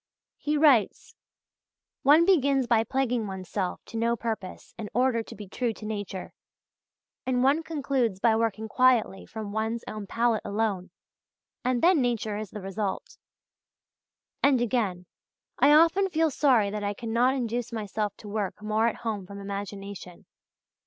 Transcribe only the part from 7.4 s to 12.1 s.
one concludes by working quietly from one's own palette alone, and then